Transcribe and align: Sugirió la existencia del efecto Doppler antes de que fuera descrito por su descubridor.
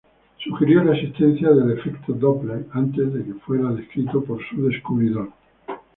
Sugirió 0.39 0.83
la 0.83 0.95
existencia 0.95 1.51
del 1.51 1.77
efecto 1.77 2.13
Doppler 2.13 2.65
antes 2.71 3.13
de 3.13 3.23
que 3.23 3.35
fuera 3.35 3.69
descrito 3.71 4.23
por 4.23 4.39
su 4.49 4.63
descubridor. 4.65 5.29